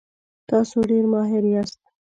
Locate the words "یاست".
1.53-1.79